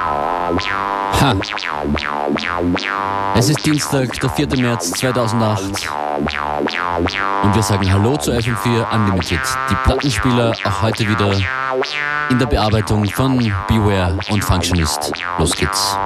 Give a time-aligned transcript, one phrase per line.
[0.00, 1.34] Ha.
[3.34, 4.48] Es ist Dienstag, der 4.
[4.58, 5.88] März 2008
[7.42, 9.40] und wir sagen Hallo zu FM4 Unlimited.
[9.70, 11.32] Die Plattenspieler auch heute wieder
[12.30, 13.38] in der Bearbeitung von
[13.68, 15.12] Beware und Functionist.
[15.38, 15.96] Los geht's.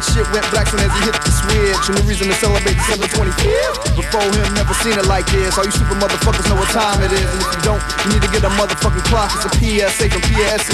[0.00, 1.84] Shit went black soon as he hit the switch.
[1.92, 4.00] And the reason to celebrate December 25th.
[4.00, 5.60] Before him, never seen it like this.
[5.60, 7.28] All you super motherfuckers know what time it is.
[7.28, 9.28] And if you don't, you need to get a motherfucking clock.
[9.36, 10.72] It's a PSA from PSA.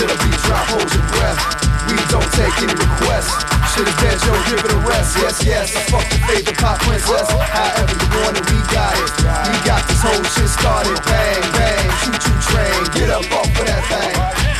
[0.00, 1.40] Till the beat drop, hold your breath.
[1.92, 3.36] We don't take any requests.
[3.76, 5.16] Shit is dead, yo, give it a rest.
[5.20, 7.28] Yes, yes, I fuck your favorite pop princess.
[7.28, 9.12] However you want it, we got it.
[9.48, 10.96] We got this whole shit started.
[11.04, 12.80] Bang, bang, choo choo train.
[12.96, 14.51] Get up off of that thing.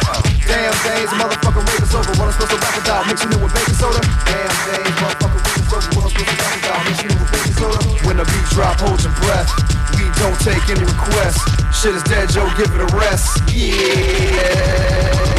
[0.52, 2.12] Damn days, motherfucker rave is over.
[2.20, 3.06] What I'm supposed to rap about?
[3.06, 4.00] Mixing it with baking soda.
[4.28, 5.88] Damn days, motherfucker rave is over.
[5.96, 6.84] What I'm supposed to rap about?
[6.84, 7.80] Mixing it with baking soda.
[8.04, 9.48] When the beat drop, hold your breath.
[9.96, 11.40] We don't take any requests.
[11.72, 13.40] Shit is dead, Joe, give it a rest.
[13.48, 15.31] Yeah.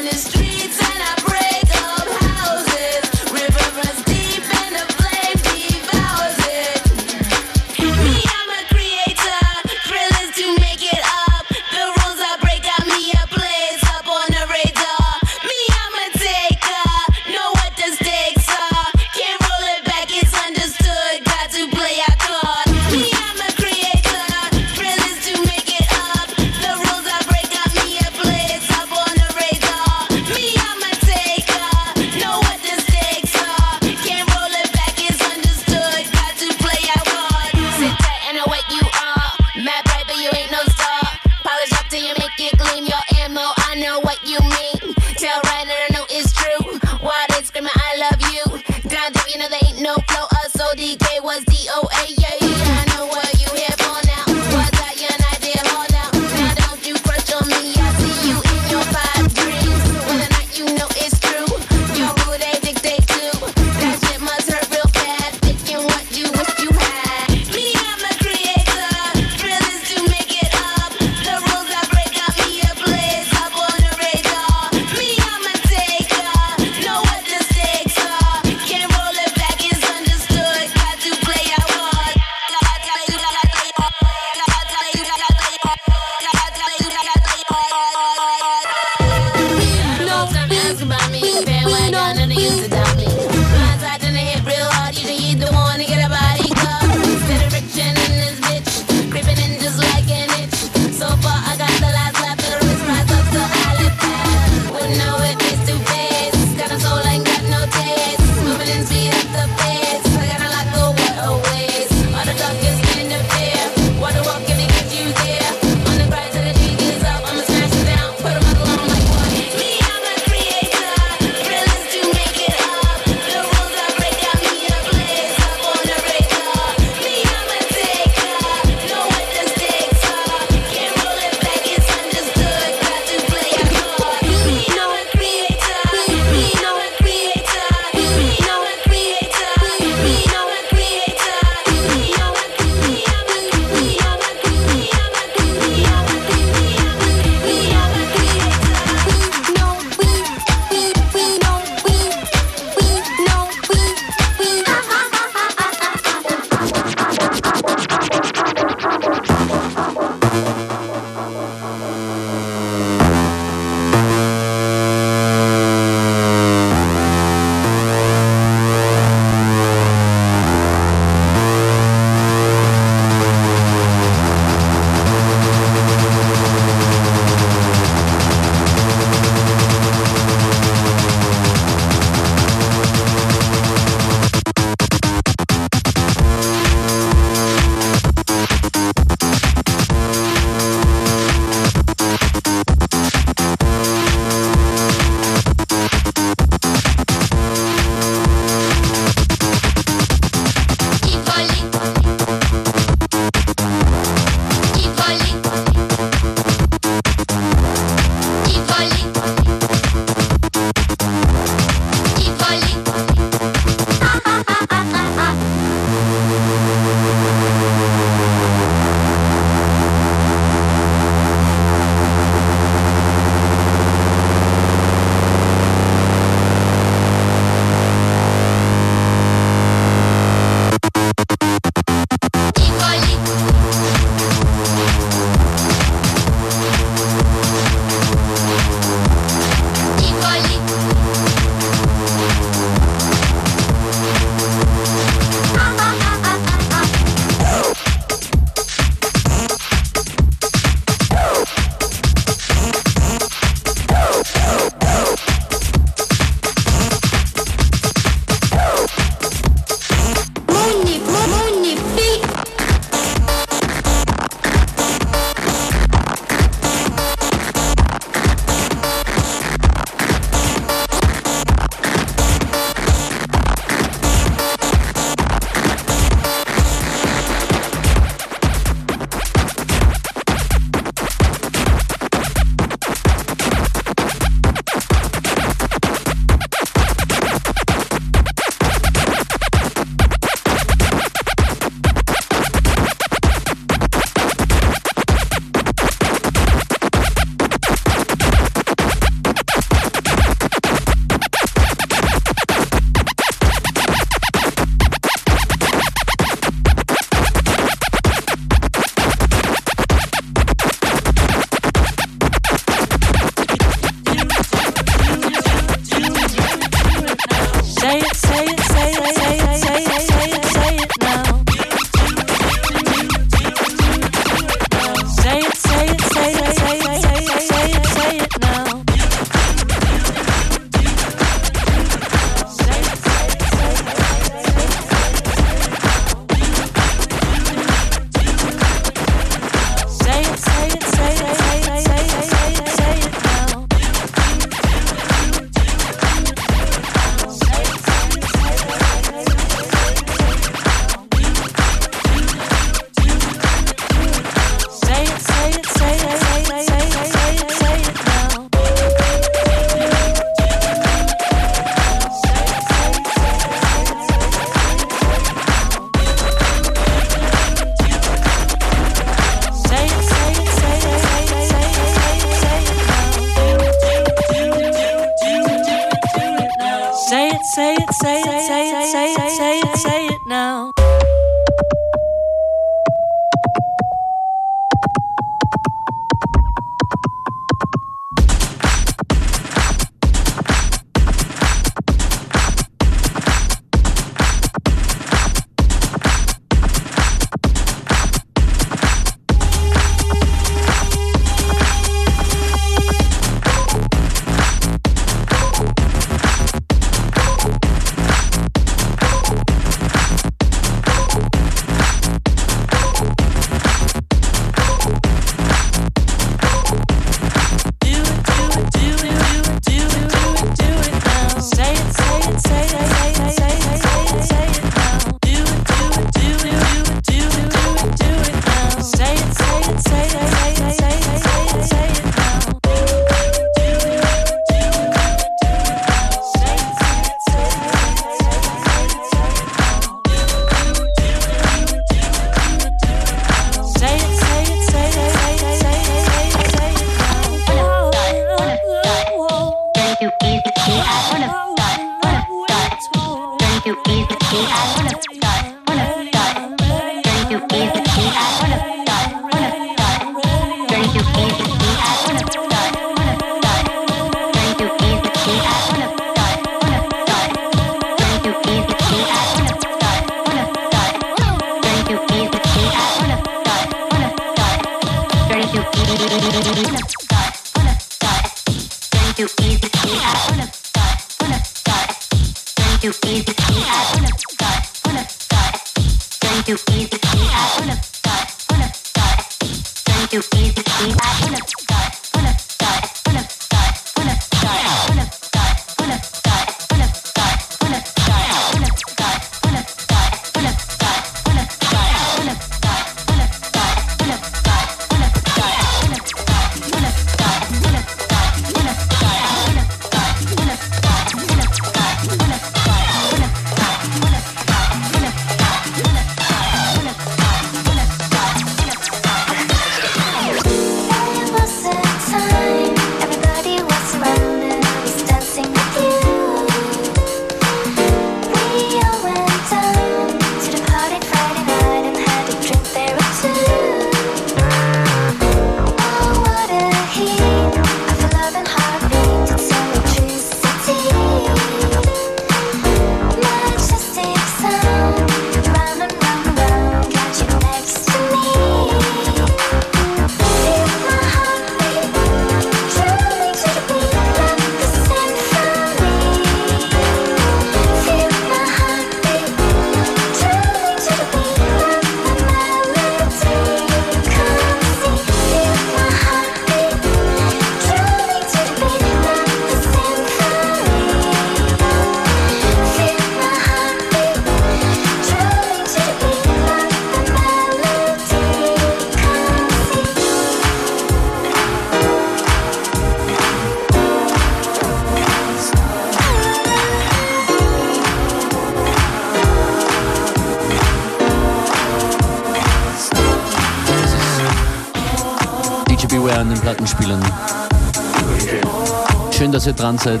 [599.44, 600.00] Dass ihr dran seid.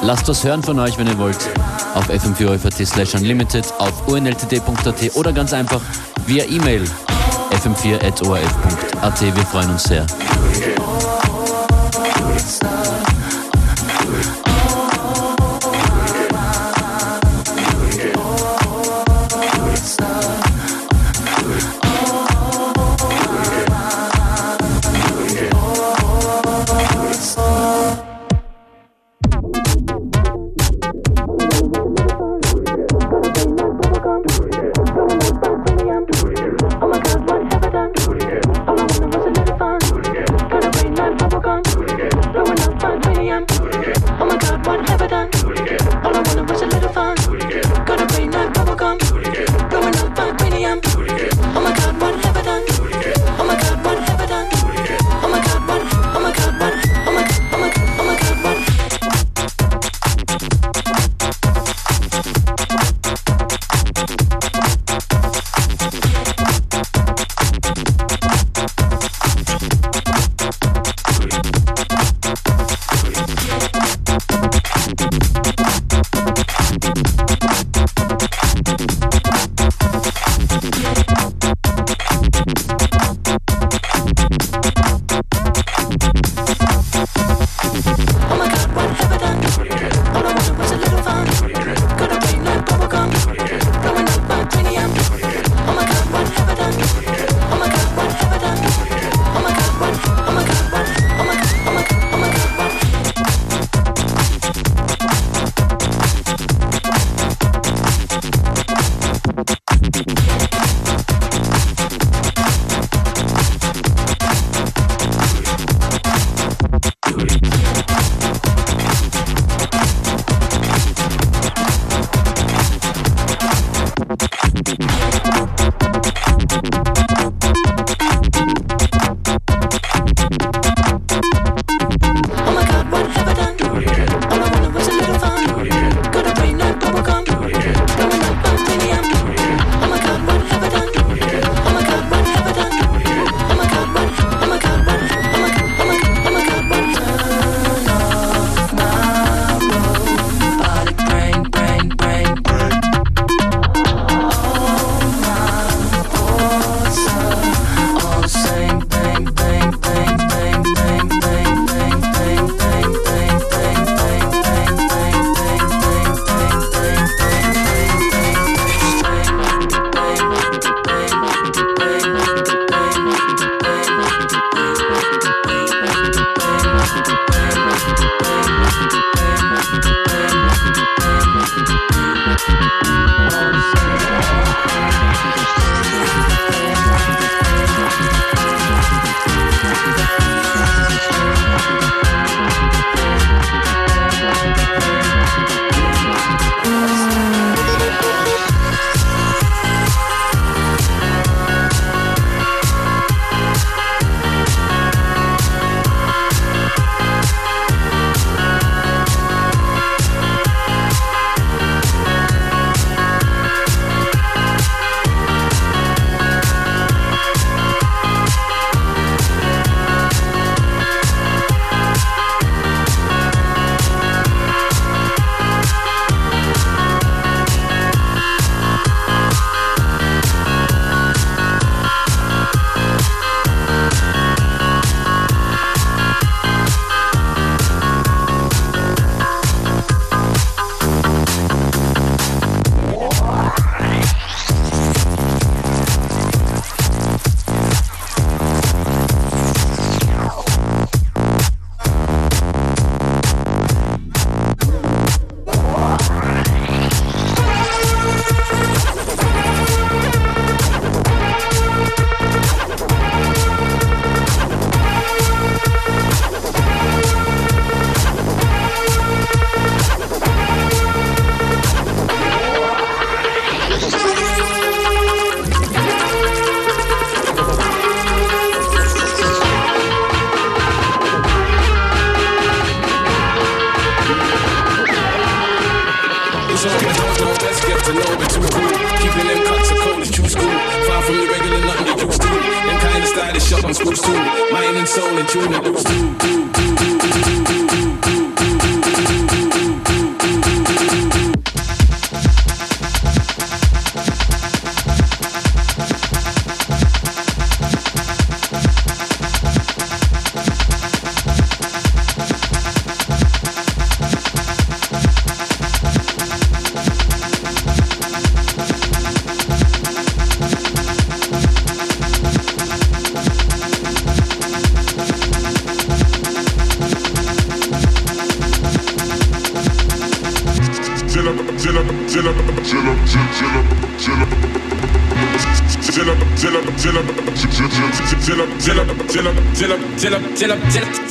[0.00, 1.36] Lasst was hören von euch, wenn ihr wollt.
[1.94, 5.82] Auf fm4 slash unlimited, auf unltd.at oder ganz einfach
[6.26, 6.84] via E-Mail
[7.50, 9.20] fm4.orf.at.
[9.20, 10.06] Wir freuen uns sehr.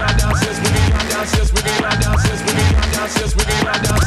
[0.00, 3.36] we can ride down since we can ride down since we can ride down since
[3.36, 3.99] we can ride down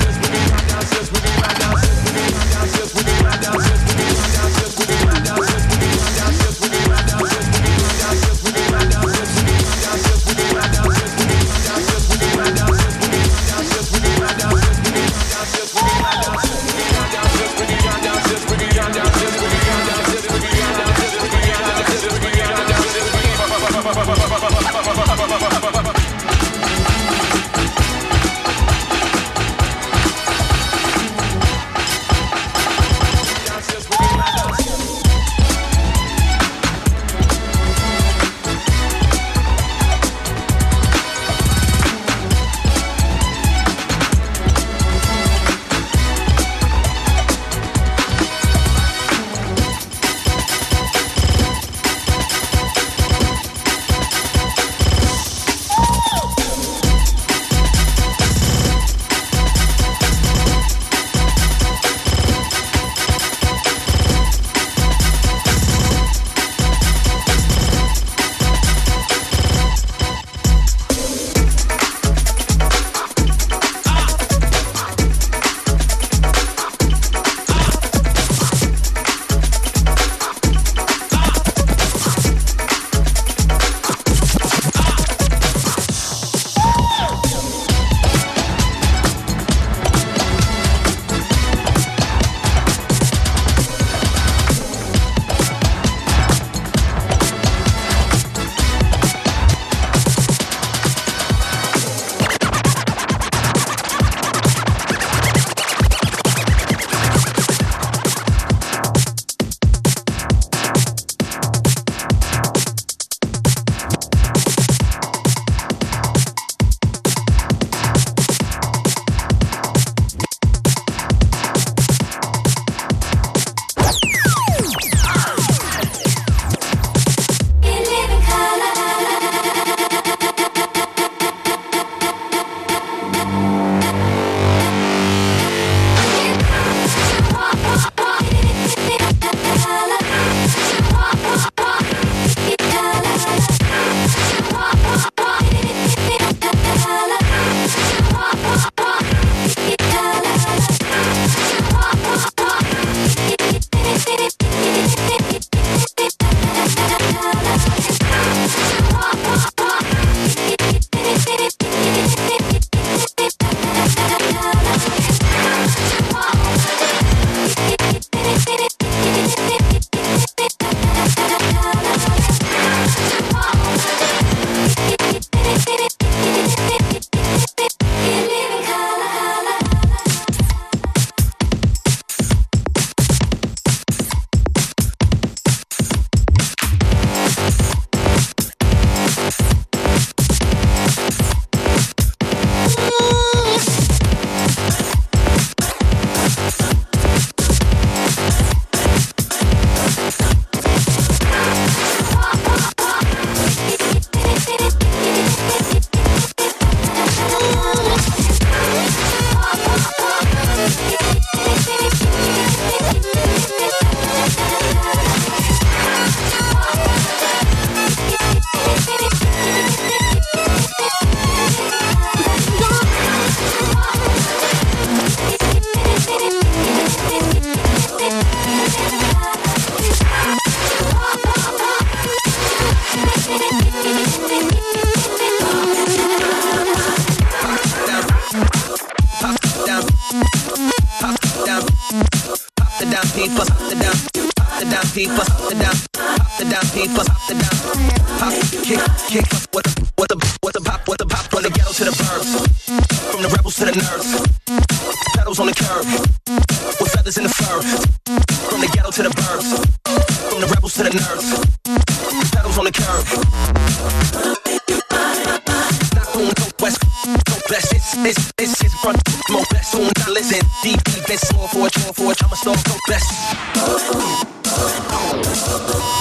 [270.85, 272.17] Keep that small for a forward.
[272.23, 272.55] I'm a star,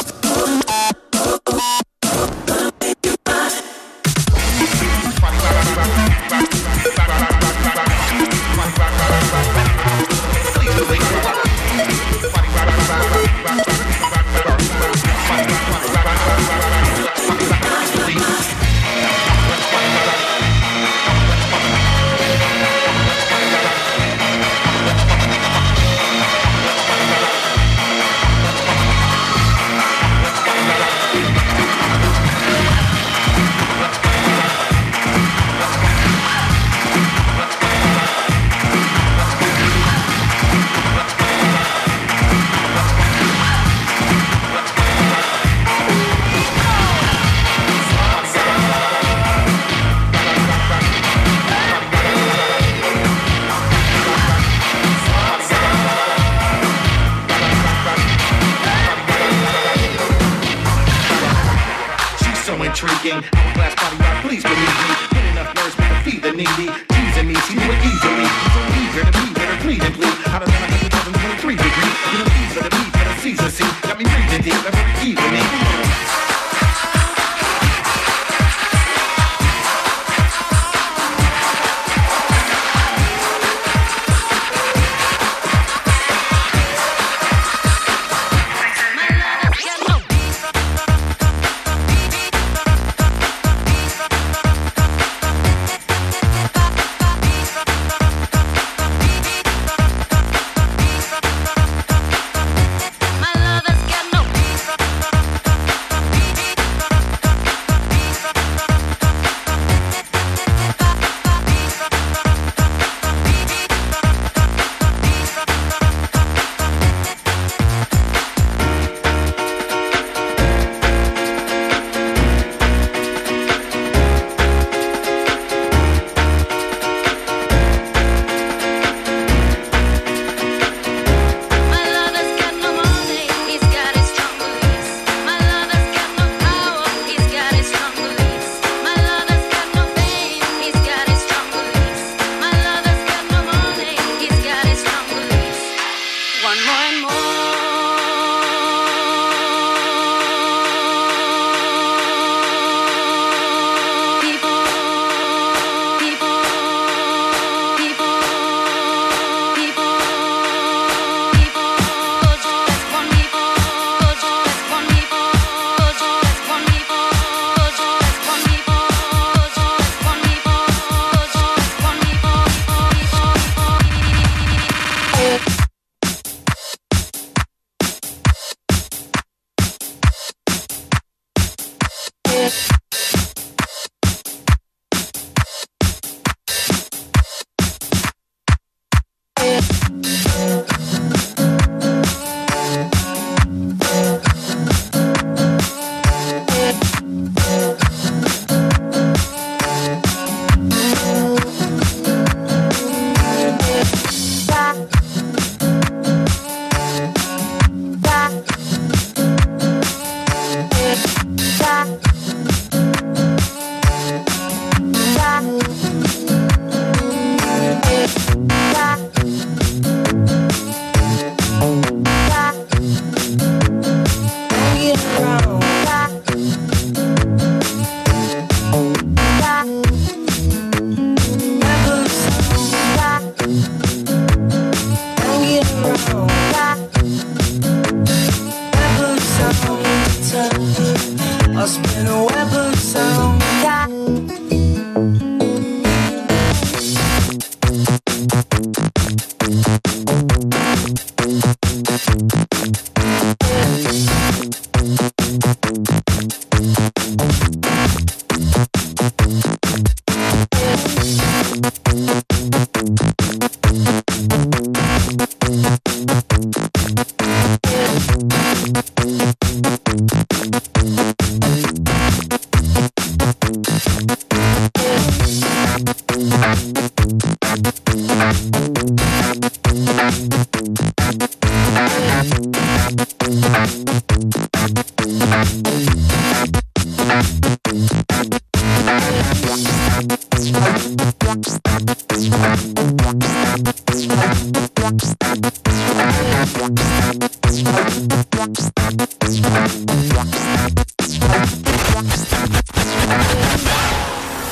[0.07, 0.12] so.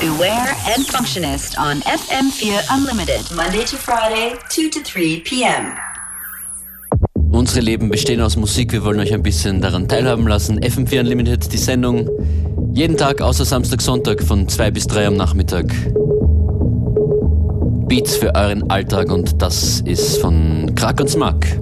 [0.01, 5.77] Beware and Functionist on FM4 Unlimited, Monday to Friday, 2 to 3 p.m.
[7.31, 10.61] Unsere Leben bestehen aus Musik, wir wollen euch ein bisschen daran teilhaben lassen.
[10.61, 12.09] FM4 Unlimited, die Sendung.
[12.75, 15.67] Jeden Tag außer Samstag, Sonntag von 2 bis 3 am Nachmittag.
[17.89, 21.61] Beats für euren Alltag und das ist von Krak und Smack.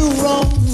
[0.00, 0.69] You do wrong.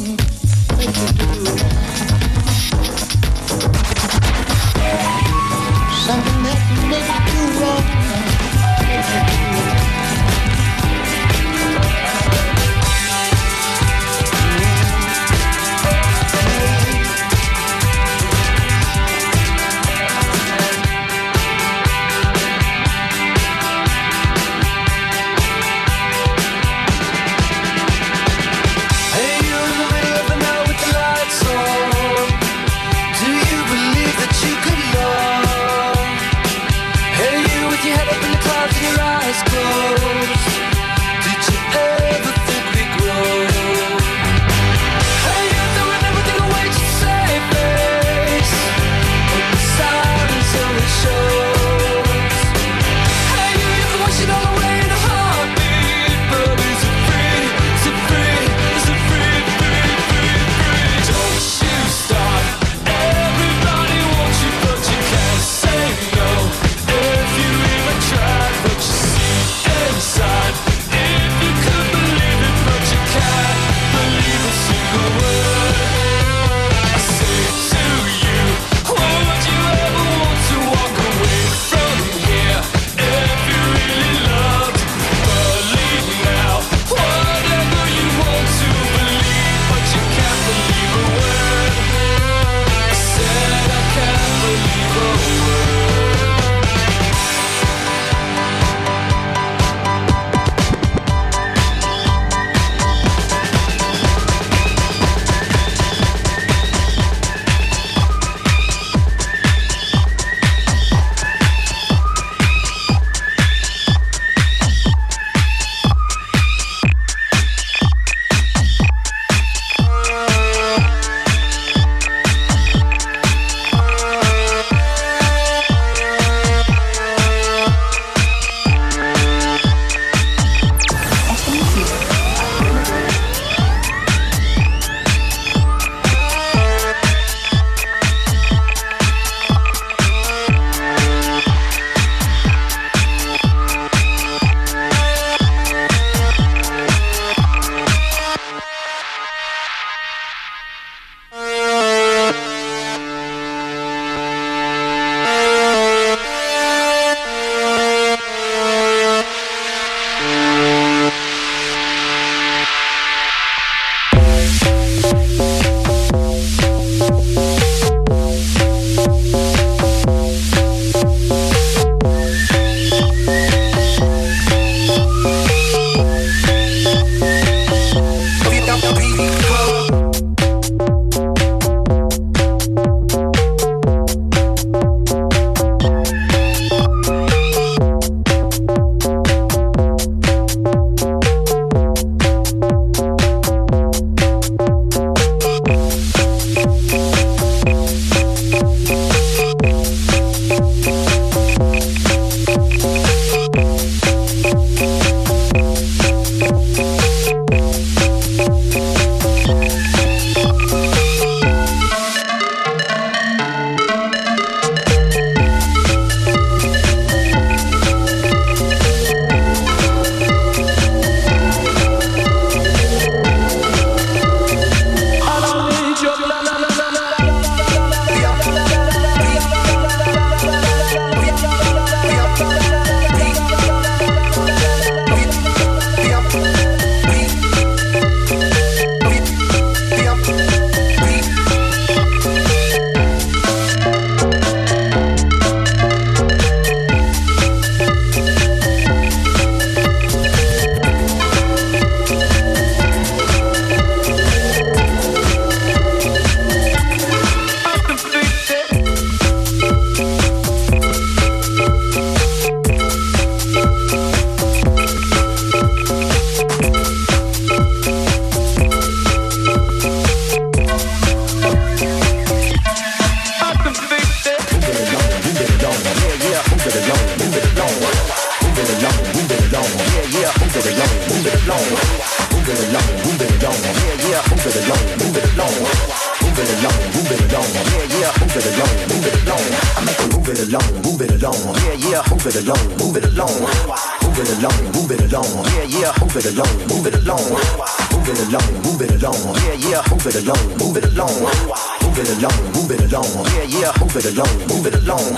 [302.16, 305.12] It along, move it along, yeah, yeah, move it along, move it along.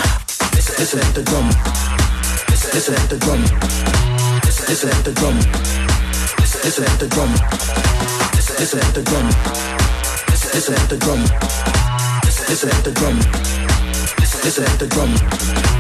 [0.55, 1.47] Listen, listen to the drum.
[2.49, 3.43] Listen, listen to the drum.
[4.45, 5.37] Listen, listen to the drum.
[6.39, 7.33] Listen, listen to the drum.
[8.35, 9.27] Listen, listen to the drum.
[10.29, 11.21] Listen, listen to the drum.
[12.25, 13.17] Listen, listen to the drum.
[14.19, 15.78] Listen, listen to the drum.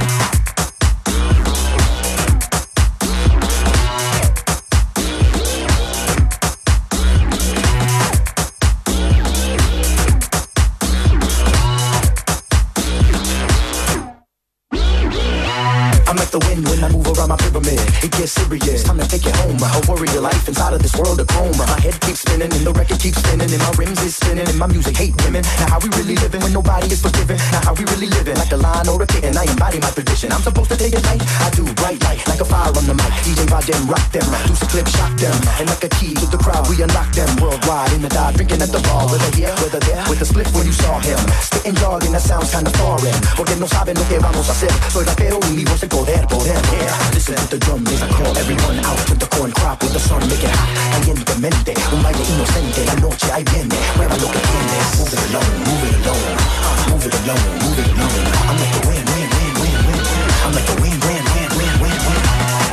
[18.18, 18.82] Gets serious.
[18.82, 19.54] Time to take it home.
[19.62, 21.54] A warrior life inside of this world of chrome.
[21.56, 24.58] My head keeps spinning and the record keeps spinning and my rims is spinning and
[24.58, 25.46] my music hate women.
[25.62, 27.38] Now how we really living when nobody is forgiving?
[27.54, 28.34] Now how we really living?
[28.34, 30.32] Like a line or a kitten, I embody my tradition.
[30.32, 31.22] I'm supposed to take it light.
[31.22, 33.12] I do bright light like a fire on the mic.
[33.22, 36.26] DJ ride them, rock them, loose a clip, shock them, and like a key to
[36.26, 39.54] the crowd, we unlock them worldwide in the dive, drinking at the bar, whether here,
[39.62, 43.14] whether there, with a split when you saw him, spitting jargon that sounds kinda foreign,
[43.36, 44.72] porque no saben lo que vamos a hacer.
[44.90, 47.10] Soy rapero y mi voz el poder, poder, yeah.
[47.14, 50.42] Listen to the drum call everyone out with the corn crop, with the sun make
[50.42, 55.12] it hot, calientemente, un baile inocente, la noche ahí viene, mueva lo que tienes, move
[55.12, 56.22] it along, move it along,
[56.64, 58.16] uh, move it along, move it along.
[58.48, 60.04] I'm like the wind, wind, wind, wind, wind.
[60.44, 62.24] I'm like the wind, wind, wind, wind, wind, wind.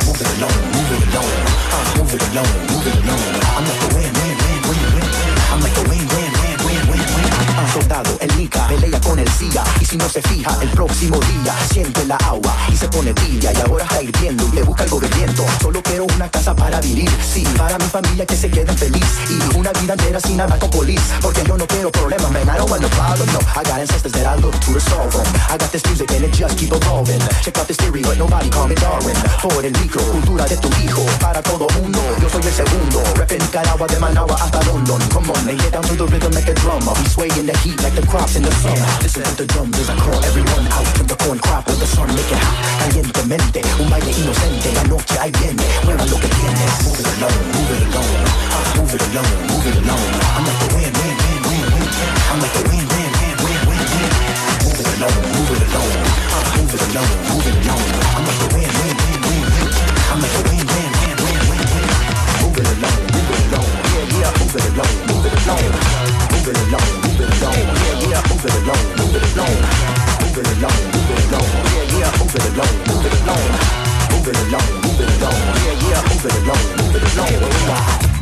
[0.06, 1.32] Move it along, move it along,
[1.74, 3.24] uh, move it along, move it along.
[3.56, 3.95] I'm like the
[8.20, 12.06] el Nika, pelea con el CIA Y si no se fija, el próximo día Siente
[12.06, 13.52] la agua y se pone tibia.
[13.52, 15.44] Y ahora está hirviendo y le busca algo de viento.
[15.60, 17.10] Solo quiero una casa para vivir.
[17.22, 19.04] Sí, para mi familia que se queden feliz.
[19.28, 22.58] Y una vida entera sin hablar con polis Porque yo no quiero problemas, man I
[22.58, 23.40] don't want no problem, no.
[23.54, 26.32] I got ancestors that I look to resolve them I got this music and it
[26.32, 27.20] just keep evolving.
[27.42, 29.16] Check out this theory, but nobody call me Darwin.
[29.40, 33.02] For el micro, cultura de tu hijo Para todo mundo, yo soy el segundo.
[33.16, 35.00] Reppin' Nicaragua de Managua hasta London.
[35.12, 36.54] Come on, and get down to the rhythm like a
[37.66, 40.66] heat like the crops in the summer Listen to the drums as I call everyone
[40.70, 44.70] out With the corn crop, with the sun make it hot Calientemente, un baile inocente
[44.78, 48.12] La noche ahí viene, mueva lo que tienes Move it along, move it along
[48.54, 50.06] uh, Move it along, move it along
[50.36, 51.92] I'm like the wind, wind, wind, wind, wind
[52.30, 54.14] I'm like the wind, wind, wind, wind, wind, wind
[54.62, 55.90] Move it along, move it along
[56.34, 59.74] uh, Move it along, move it along I'm like the wind, wind, wind, wind, wind
[60.10, 61.90] I'm like the wind, wind, wind, wind, wind, wind
[62.40, 63.15] Move it along
[64.26, 65.70] Yeah, move it along, move it along
[66.34, 69.54] Move it along, move it along Yeah, yeah, move it along, move it along
[70.18, 73.46] Move it along, move it along Yeah, yeah, move it along, move it along
[74.10, 77.04] Move it along, move it along Yeah, yeah, move it along, move it
[77.70, 78.15] along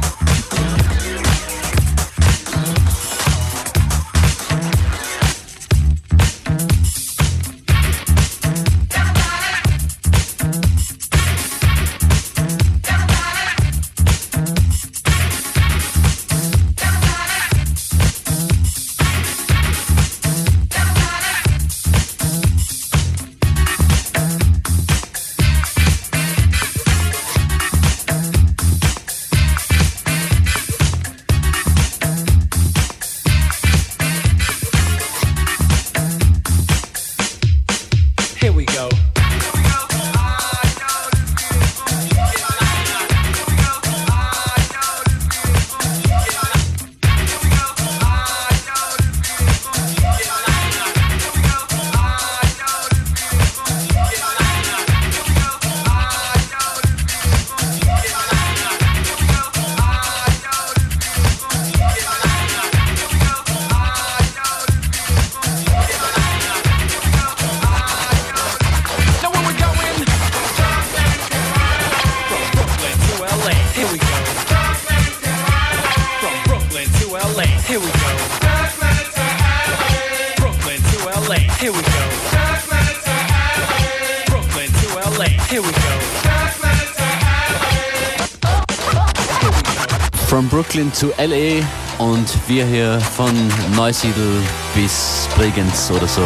[91.04, 91.62] To LA
[91.98, 93.30] und wir hier von
[93.76, 94.40] Neusiedl
[94.74, 96.22] bis Bregenz oder so.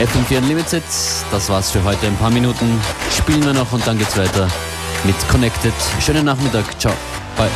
[0.00, 0.82] FM4 Unlimited,
[1.30, 2.08] das war's für heute.
[2.08, 2.80] Ein paar Minuten
[3.16, 4.48] spielen wir noch und dann geht's weiter
[5.04, 5.74] mit Connected.
[6.00, 6.92] Schönen Nachmittag, ciao,
[7.36, 7.48] bye.